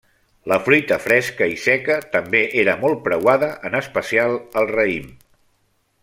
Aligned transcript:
La 0.51 0.55
fruita 0.67 0.95
fresca 1.03 1.49
i 1.55 1.59
seca 1.65 1.97
també 2.15 2.41
era 2.63 2.75
molt 2.87 3.03
preuada, 3.09 3.51
en 3.71 3.81
especial 3.83 4.33
el 4.63 4.71
raïm. 4.77 5.13